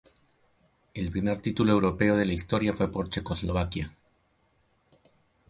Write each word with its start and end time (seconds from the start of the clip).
El 0.95 1.11
primer 1.11 1.43
título 1.43 1.73
europeo 1.73 2.15
de 2.15 2.25
la 2.25 2.33
historia 2.33 2.73
fue 2.73 2.91
por 2.91 3.07
Checoslovaquia. 3.09 3.91